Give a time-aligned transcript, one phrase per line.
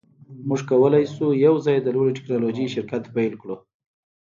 [0.47, 3.55] موږ کولی شو یوځای د لوړې ټیکنالوژۍ شرکت پیل کړو